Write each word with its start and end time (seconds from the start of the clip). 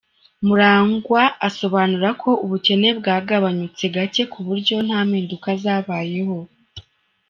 Murangwa 0.47 1.23
asobanura 1.47 2.09
ko 2.21 2.29
ubukene 2.45 2.87
bwagabanyutseho 2.99 3.91
gake 3.95 4.23
ku 4.31 4.39
buryo 4.47 4.75
nta 4.87 4.99
mpinduka 5.07 5.49
zabayeho. 5.63 6.37